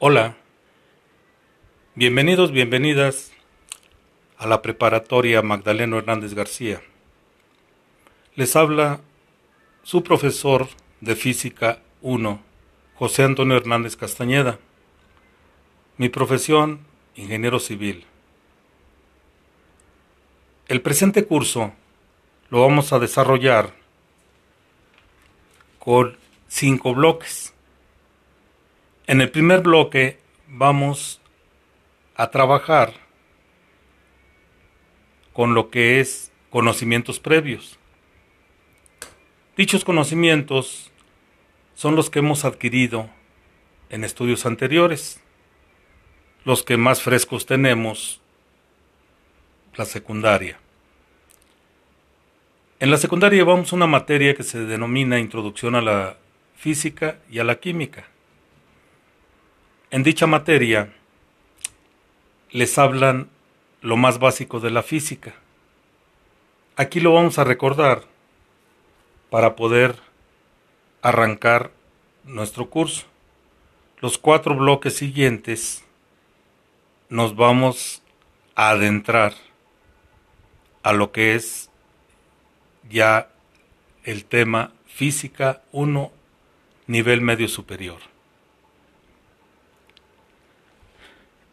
[0.00, 0.36] Hola,
[1.96, 3.32] bienvenidos, bienvenidas
[4.36, 6.80] a la preparatoria Magdaleno Hernández García.
[8.36, 9.00] Les habla
[9.82, 10.68] su profesor
[11.00, 12.40] de Física 1,
[12.94, 14.60] José Antonio Hernández Castañeda.
[15.96, 16.78] Mi profesión,
[17.16, 18.06] ingeniero civil.
[20.68, 21.72] El presente curso
[22.50, 23.74] lo vamos a desarrollar
[25.80, 27.52] con cinco bloques.
[29.08, 31.22] En el primer bloque vamos
[32.14, 32.92] a trabajar
[35.32, 37.78] con lo que es conocimientos previos.
[39.56, 40.92] Dichos conocimientos
[41.74, 43.08] son los que hemos adquirido
[43.88, 45.22] en estudios anteriores,
[46.44, 48.20] los que más frescos tenemos,
[49.74, 50.60] la secundaria.
[52.78, 56.18] En la secundaria llevamos una materia que se denomina Introducción a la
[56.56, 58.04] Física y a la Química.
[59.90, 60.92] En dicha materia
[62.50, 63.30] les hablan
[63.80, 65.34] lo más básico de la física.
[66.76, 68.02] Aquí lo vamos a recordar
[69.30, 69.96] para poder
[71.00, 71.70] arrancar
[72.24, 73.06] nuestro curso.
[74.00, 75.82] Los cuatro bloques siguientes
[77.08, 78.02] nos vamos
[78.56, 79.32] a adentrar
[80.82, 81.70] a lo que es
[82.90, 83.30] ya
[84.04, 86.12] el tema física 1
[86.86, 88.17] nivel medio superior.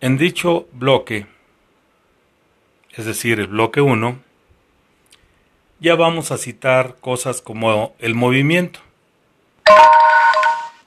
[0.00, 1.26] En dicho bloque,
[2.92, 4.20] es decir, el bloque 1,
[5.80, 8.78] ya vamos a citar cosas como el movimiento.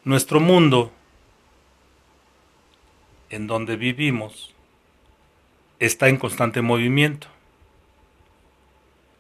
[0.06, 0.94] Nuestro mundo,
[3.30, 4.56] en donde vivimos,
[5.80, 7.28] está en constante movimiento.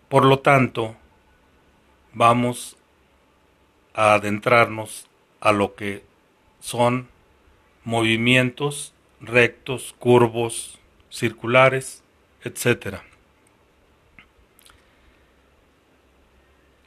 [0.07, 0.95] Por lo tanto,
[2.13, 2.77] vamos
[3.93, 5.09] a adentrarnos
[5.41, 6.01] a lo que
[6.61, 7.09] son
[7.83, 12.03] movimientos rectos, curvos, circulares,
[12.43, 12.97] etc.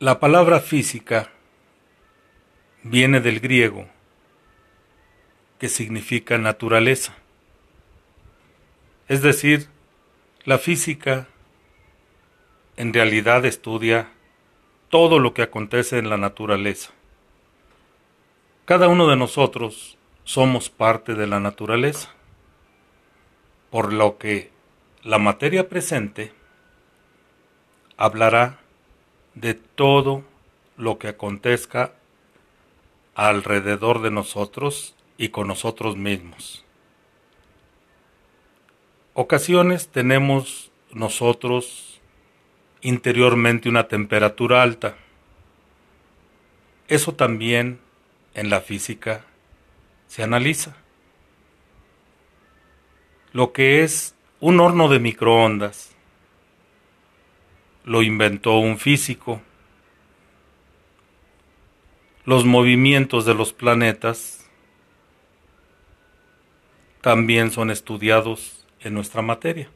[0.01, 1.31] La palabra física
[2.83, 3.87] viene del griego,
[5.59, 7.15] que significa naturaleza.
[9.09, 9.69] Es decir,
[10.45, 11.29] la física
[12.77, 14.11] en realidad estudia
[14.89, 16.91] todo lo que acontece en la naturaleza.
[18.65, 22.15] Cada uno de nosotros somos parte de la naturaleza
[23.75, 24.53] por lo que
[25.03, 26.33] la materia presente
[27.97, 28.61] hablará
[29.35, 30.23] de todo
[30.77, 31.93] lo que acontezca
[33.17, 36.65] alrededor de nosotros y con nosotros mismos.
[39.13, 42.01] Ocasiones tenemos nosotros
[42.81, 44.95] interiormente una temperatura alta.
[46.87, 47.81] Eso también
[48.35, 49.25] en la física
[50.07, 50.77] se analiza
[53.35, 55.91] lo que es un horno de microondas.
[57.85, 59.43] Lo inventó un físico.
[62.25, 64.49] Los movimientos de los planetas
[67.01, 69.69] también son estudiados en nuestra materia.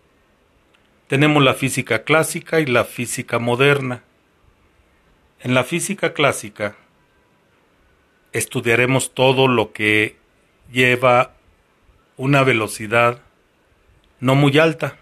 [1.08, 4.04] Tenemos la física clásica y la física moderna.
[5.40, 6.76] En la física clásica
[8.32, 10.16] estudiaremos todo lo que
[10.70, 11.34] lleva
[12.16, 13.22] una velocidad
[14.20, 14.96] no muy alta,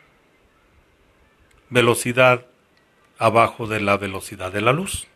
[1.71, 2.47] velocidad
[3.19, 5.07] abajo de la velocidad de la luz.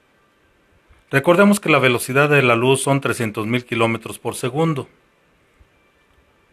[1.10, 4.88] Recordemos que la velocidad de la luz son 300.000 kilómetros por segundo.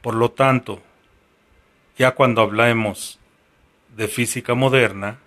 [0.02, 0.82] Por lo tanto,
[1.98, 3.20] ya cuando hablemos
[3.96, 5.20] de física moderna,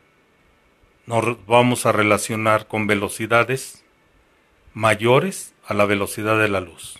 [1.06, 3.84] nos vamos a relacionar con velocidades
[4.74, 6.98] mayores a la velocidad de la luz.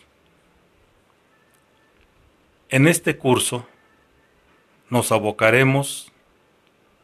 [2.69, 3.67] En este curso
[4.91, 6.13] nos abocaremos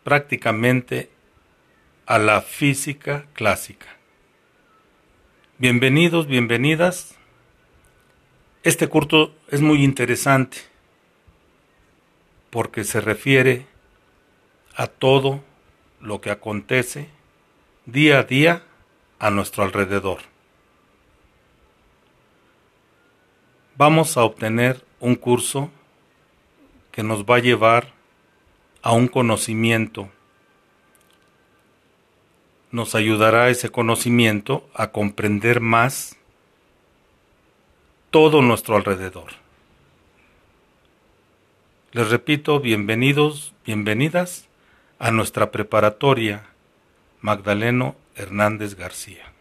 [0.02, 1.08] prácticamente
[2.04, 3.86] a la física clásica.
[5.58, 7.14] Bienvenidos, bienvenidas.
[8.64, 10.58] Este curso es muy interesante
[12.50, 13.66] porque se refiere
[14.74, 15.42] a todo
[16.00, 17.08] lo que acontece
[17.86, 18.64] día a día
[19.20, 20.18] a nuestro alrededor.
[23.76, 25.70] Vamos a obtener un curso
[26.96, 27.92] que nos va a llevar
[28.80, 30.08] a un conocimiento.
[32.70, 36.16] Nos ayudará ese conocimiento a comprender más
[38.10, 39.32] todo nuestro alrededor.
[41.92, 44.48] Les repito, bienvenidos, bienvenidas
[44.98, 46.46] a nuestra preparatoria
[47.20, 49.35] Magdaleno Hernández García.